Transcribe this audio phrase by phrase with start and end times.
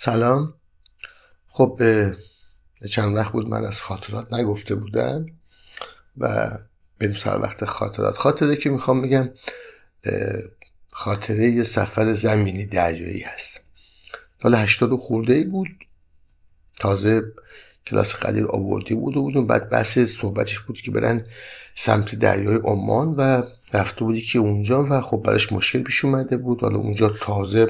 [0.00, 0.54] سلام.
[1.46, 1.80] خب
[2.90, 5.26] چند وقت بود من از خاطرات نگفته بودم
[6.18, 6.50] و
[6.98, 8.16] بریم سر وقت خاطرات.
[8.16, 9.30] خاطره که می‌خوام بگم
[10.90, 13.60] خاطره یه سفر زمینی دریایی هست.
[14.42, 15.68] سال هشتاد خورده ای بود.
[16.80, 17.22] تازه
[17.86, 19.46] کلاس قدیر آوردی بود و بودم.
[19.46, 21.26] بعد بحث صحبتش بود که برن
[21.74, 23.42] سمت دریای عمان و
[23.72, 26.60] رفته بودی که اونجا و خب براش مشکل پیش اومده بود.
[26.60, 27.66] حالا اونجا تازه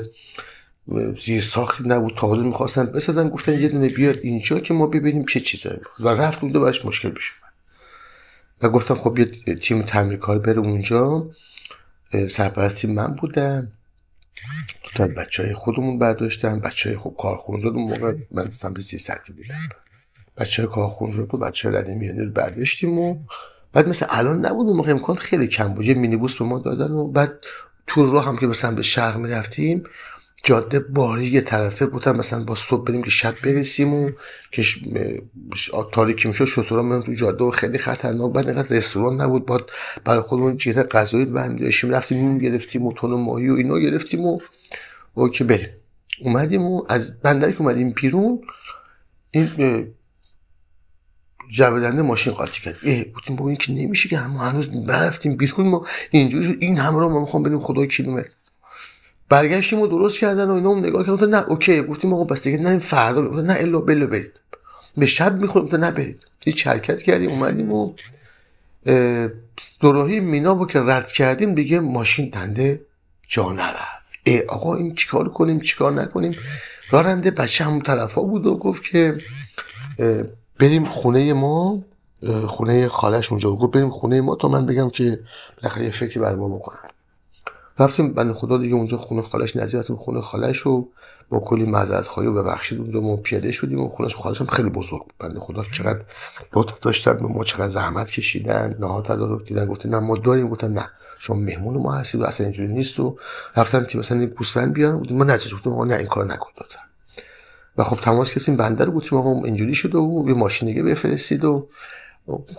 [1.18, 5.40] زیر ساختی نبود تازه می‌خواستن بسازن گفتن یه دونه بیاد اینجا که ما ببینیم چه
[5.40, 7.52] چیزایی و رفت اونجا براش مشکل اومد.
[8.62, 11.30] و گفتم خب یه تیم تعمیرکار بره اونجا.
[12.30, 13.68] سرپرستی من بودم.
[14.94, 19.34] تا بچه های خودمون برداشتن بچه های خب کارخونزاد اون موقع من سمت سی سطحی
[19.34, 19.68] بودم.
[20.36, 23.18] بچه های کارخونزاد و بچه های رده میانه رو برداشتیم و
[23.72, 25.86] بعد مثل الان نبود اون موقع امکان خیلی کم بود.
[25.86, 27.32] یه مینیبوس به ما دادن و بعد
[27.86, 29.84] تو راه هم که مثلا به شرق می‌رفتیم
[30.44, 34.10] جاده باری یه طرفه بودن مثلا با صبح بریم که شب برسیم و
[34.50, 34.62] که
[35.92, 39.60] تاریکی میشه شطورا میان تو جاده و خیلی خطرناک بعد اینقدر رستوران نبود بعد
[40.04, 44.20] برای خودمون چیز غذایی برمی داشتیم رفتیم نون گرفتیم و تون ماهی و اینا گرفتیم
[44.20, 44.38] و
[45.16, 45.68] و که بریم.
[46.20, 48.40] اومدیم و از بندری که اومدیم پیرون
[49.30, 49.48] این
[51.50, 52.76] جبدنده ماشین قاطی کرد.
[52.82, 57.08] اه بودیم با که نمیشه که ما هنوز برفتیم بیرون ما اینجوری این همه رو
[57.08, 58.30] ما می‌خوام بریم خدای کیلومتر.
[59.28, 61.82] برگشتیم و درست کردن و اینا هم نگاه کردن نه اوکی.
[61.82, 64.32] گفتیم آقا بس دیگه نه فردا نه الا بلو برید.
[64.96, 66.26] به شب می‌خوریم نه برید.
[66.44, 67.92] هیچ حرکت کردیم اومدیم و
[69.80, 72.80] دوراهی مینا رو که رد کردیم دیگه ماشین دنده
[73.28, 74.08] جا نرفت.
[74.24, 76.34] ای آقا این چیکار کنیم؟ چیکار نکنیم؟
[76.90, 79.18] راننده بچه همون طرفا بود و گفت که
[80.58, 81.82] بریم خونه ما
[82.46, 85.18] خونه خالش اونجا گفت بریم خونه ما تا من بگم که
[85.56, 86.88] بالاخره یه فکری بر ما بکنم
[87.78, 90.88] رفتیم بنده خدا دیگه اونجا خونه خالش نزدیک رفتیم خونه خالش رو
[91.28, 94.70] با کلی معذرت خواهی و ببخشید اونجا ما پیاده شدیم و خونش خالش هم خیلی
[94.70, 96.00] بزرگ بنده خدا چقدر
[96.54, 100.72] لطف داشتن به ما چقدر زحمت کشیدن نهار تدارک دیدن گفتن نه ما داریم گفتن
[100.72, 100.88] نه
[101.18, 103.16] شما مهمون ما هستید و اصلا اینجوری نیست و
[103.56, 106.50] رفتن که مثلا این گوسفند بیان ما نتیجه گفتیم آقا نه این کار نکن
[107.76, 111.44] و خب تماس گرفتیم بنده رو گفتیم آقا اینجوری شده و یه ماشین دیگه بفرستید
[111.44, 111.68] و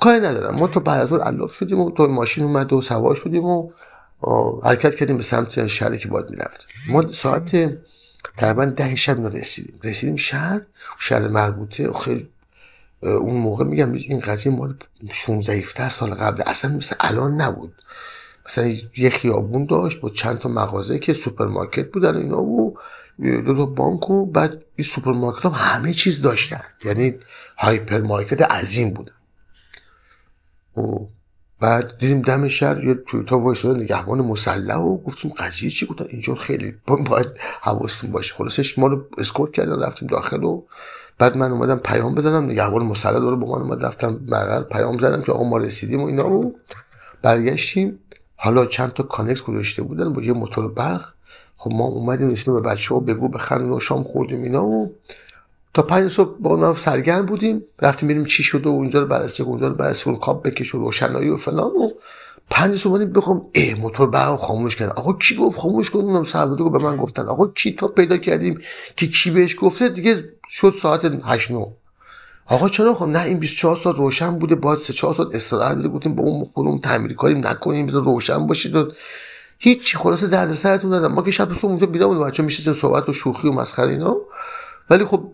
[0.02, 0.56] کاری ندارم.
[0.56, 3.70] ما تو بعد از اون علاف شدیم و تو ماشین اومد و سوار شدیم و
[4.64, 6.68] حرکت کردیم به سمت شهری که باید می‌رفت.
[6.88, 7.78] ما ساعت
[8.38, 9.80] تقریبا ده شب رسیدیم.
[9.84, 10.62] رسیدیم شهر
[11.00, 11.94] شهر مربوطه.
[11.94, 12.30] خیلی
[13.02, 14.76] اون موقع میگم این قضیه مال
[15.12, 16.44] 16 17 سال قبل.
[16.46, 17.74] اصلا مثل الان نبود.
[18.46, 22.78] مثلا یه خیابون داشت با چند تا مغازه که سوپرمارکت بودن اینا و
[23.20, 26.64] دو تا بانک و بعد این سوپرمارکت هم همه چیز داشتن.
[26.84, 27.16] یعنی
[27.58, 29.14] هایپر مارکت عظیم بودن.
[30.78, 30.82] و
[31.60, 36.36] بعد دیدیم دم شهر یه تویوتا وایساده نگهبان مسلح و گفتیم قضیه چی گفتن؟ اینجا
[36.36, 37.28] خیلی باید
[37.62, 38.34] حواستون باشه.
[38.34, 40.64] خلاصش ما رو اسکورت کردن رفتیم داخل و
[41.18, 43.86] بعد من اومدم پیام بدم نگهبان مسلح داره با من اومد.
[43.86, 46.56] رفتم بغل پیام زدم که آقا ما رسیدیم و اینا رو
[47.22, 48.00] برگشتیم.
[48.36, 51.06] حالا چند تا کانکس گذاشته بودن با یه موتور برق.
[51.56, 54.96] خب ما اومدیم رسیدیم به بچه ها بگو بخند و شام خوردیم اینا و
[55.74, 57.62] تا پنج صبح با اونا سرگرم بودیم.
[57.82, 60.78] رفتیم بریم چی شده و اونجا رو بررسی اونجا رو بررسی اون کاب بکش و
[60.78, 61.90] روشنایی و فلان و
[62.50, 64.92] پنج صبح بودیم بخوام ای موتور برق خاموش کردن.
[64.92, 67.26] آقا کی گفت خاموش کن؟ اونم سرباده به من گفتن.
[67.26, 68.60] آقا کی تا پیدا کردیم
[68.96, 71.68] که کی بهش گفته؟ دیگه شد ساعت 8 9
[72.46, 74.56] آقا چرا خب؟ نه این 24 ساعت روشن بوده.
[74.56, 77.86] باید 3 4 ساعت استراحت بده گفتیم با اون خودمون تعمیر کاری نکنیم.
[77.86, 78.92] بذار روشن باشید و
[79.60, 82.28] هیچ خلاصه درد سرتون ندادم ما که شب صبح اونجا بیدار بودیم.
[82.28, 84.16] بچه‌ها میشستیم صحبت و شوخی و مسخره اینا.
[84.90, 85.32] ولی خب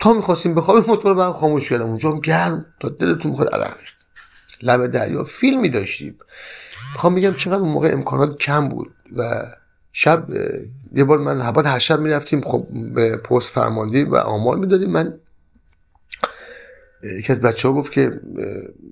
[0.00, 1.84] تا می‌خواستیم بخوابیم موتور برق خاموش کردم.
[1.84, 3.96] اونجا هم گرم تا دلتون می‌خواد عرق ریخت
[4.62, 5.24] لب دریا.
[5.24, 6.18] فیلمی داشتیم.
[6.92, 9.44] می‌خوام بگم چقدر اون موقع امکانات کم بود و
[9.92, 10.26] شب
[10.92, 14.90] یه بار من حبات هر شب می‌رفتیم خب به پست فرماندهی و آمار می‌دادیم.
[14.90, 15.20] من
[17.18, 18.20] یکی از بچه ها گفت که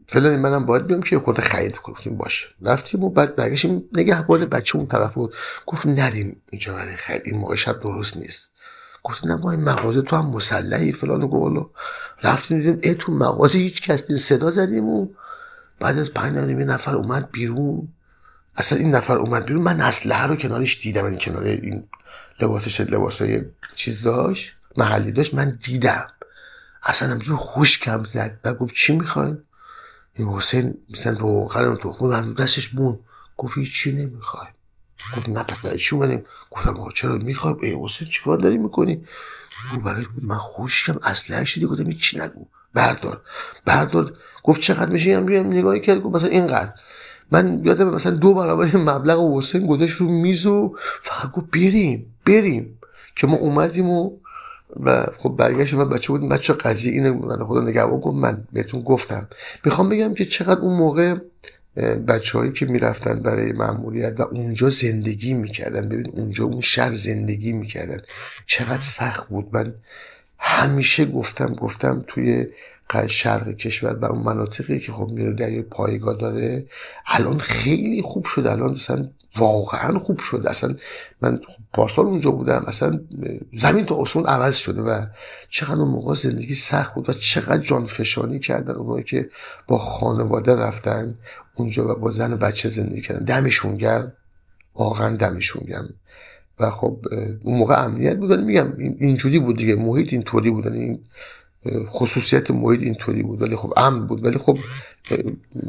[0.07, 2.49] فلانی منم باید بیام که خود خرید کنیم باشه.
[2.63, 5.35] رفتیم و بعد برگشتیم نگهبان بچه اون طرف بود.
[5.67, 7.23] گفت نریم اینجا برای خرید.
[7.25, 8.53] این موقع شب درست نیست.
[9.09, 11.69] گفت نه ما این مغازه تو هم مسلحی فلان گولو
[12.23, 15.09] رفتیم دیدیم ای تو مغازه هیچ کس صدا زدیم و
[15.81, 17.89] بعد از پنج دقیقه نفر اومد بیرون.
[18.57, 19.63] اصلا این نفر اومد بیرون.
[19.63, 21.89] من اسلحه رو کنارش دیدم این کنار این
[22.41, 23.43] لباسش لباسای
[23.75, 26.07] چیز داشت محلی داشت من دیدم.
[26.83, 28.41] اصلا هم خوشکم زد.
[28.45, 29.39] و گفت چی می‌خواین؟
[30.15, 32.99] این حسین مثلا روغن و تخمه و دستش بون
[33.37, 34.53] گفت چی نمی‌خوایم.
[35.17, 39.05] گفت نه چی اومدیم؟ گفتم آقا چرا می‌خوایم ای حسین چیکار داری می‌کنی؟
[39.73, 43.21] گفت برای من خوشکم اصلا شدی؟ گفتم چی نگو؟ بردار
[43.65, 44.13] بردار.
[44.43, 46.73] گفت چقدر میشه هم بیام نگاهی کرد؟ گفت مثلا اینقدر.
[47.31, 52.79] من یادم مثلا دو برابر مبلغ حسین گذاشت رو میز و فقط گفت بریم بریم.
[53.17, 54.11] که ما اومدیم و
[54.81, 56.29] و خب برگشت من بچه بودیم.
[56.29, 59.29] بچه قضیه اینه من خدا نگهبان گفت من بهتون گفتم.
[59.65, 61.15] می‌خوام بگم که چقدر اون موقع
[62.09, 65.89] بچه که می‌رفتن برای معمولیت و اونجا زندگی می‌کردن.
[65.89, 68.01] ببین اونجا اون شهر زندگی می‌کردن.
[68.47, 69.49] چقدر سخت بود.
[69.53, 69.75] من
[70.39, 72.47] همیشه گفتم گفتم توی
[73.09, 76.67] شرق کشور و اون مناطقی که خب میره در پایگاه داره
[77.07, 80.75] الان خیلی خوب شد الان مثلا واقعا خوب شد اصلا
[81.23, 81.41] من
[81.73, 82.65] پارسال اونجا بودم.
[82.67, 83.01] اصلا
[83.53, 85.07] زمین تا آسمون عوض شده و
[85.51, 89.31] چقدر اون موقع زندگی سخت بود و چقدر جانفشانی کردن اونایی که
[89.67, 91.19] با خانواده رفتن.
[91.59, 93.25] اونجا و با زن و بچه زندگی کردن.
[93.25, 94.13] دمشون گرم.
[94.75, 95.95] واقعا دمشون گرم.
[96.61, 97.05] و خب
[97.43, 98.41] اون موقع امنیت بود.
[98.41, 99.75] میگم اینجوری بود دیگه.
[99.75, 100.67] محیط اینطوری بود.
[100.67, 101.05] این
[101.89, 103.43] خصوصیت محیط اینطوری بود.
[103.43, 104.25] ولی خب امن بود.
[104.25, 104.59] ولی خب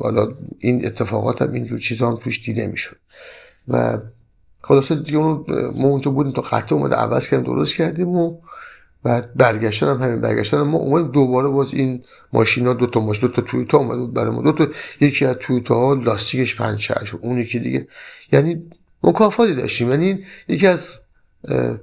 [0.01, 2.97] حالا این اتفاقات هم اینجور چیزا هم توش دیده می‌شد.
[3.67, 3.97] و
[4.61, 5.45] خلاصه دیگه اون
[5.75, 7.45] ما اونجا بودیم تا خطه اومده عوض کردیم.
[7.45, 8.37] درست کردیم و
[9.03, 12.03] بعد برگشتن هم همین برگشتن ما اومدیم دوباره باز این
[12.33, 14.41] ماشینا دو تا ماشین دو تا تویوتا اومده بود برای ما.
[14.41, 14.67] دو تا
[15.01, 17.87] یکی از تویوتا ها لاستیکش پنچر شد اون یکی دیگه
[18.31, 18.69] یعنی
[19.03, 19.89] مکافاتی داشتیم.
[19.89, 20.89] یعنی یکی از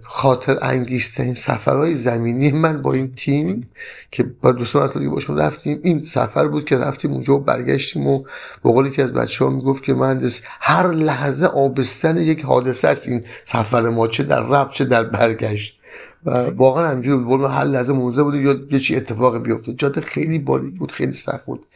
[0.02, 3.70] خاطر انگیزترین سفرهای زمینی من با این تیم
[4.10, 5.80] که با دوستان اطلاقی باشون رفتیم.
[5.82, 8.18] این سفر بود که رفتیم اونجا و برگشتیم و
[8.64, 13.08] به قول که از بچه ها می‌گفت که مهندس هر لحظه آبستن یک حادثه است.
[13.08, 15.80] این سفر ما چه در رفت چه در برگشت.
[16.24, 17.40] و واقعا همینجوری بود.
[17.40, 21.46] هر لحظه موزه بود یا یه چی اتفاق بیفته جاده خیلی باریک بود خیلی سخت
[21.46, 21.66] بود.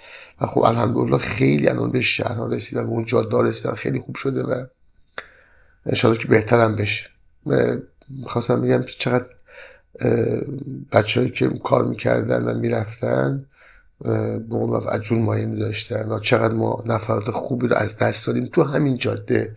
[0.40, 3.74] و خب الحمدلله خیلی الان به شهرها رسیدن و اون جاده رسیدن.
[3.74, 4.64] خیلی خوب شده و
[5.86, 7.10] انشاءالله که بهترم بشه.
[8.24, 9.26] خواستم بگم که چقدر
[10.92, 13.46] بچههایی که کار می‌کردن و می‌رفتن
[14.04, 18.46] به قول عجون مایه میداشتن و چقدر ما نفرات خوبی رو از دست دادیم.
[18.52, 19.56] تو همین جاده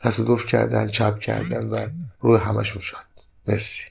[0.00, 1.78] تصادف کردن چپ کردن و
[2.20, 2.96] روی همشون شد.
[3.48, 3.82] مرسی.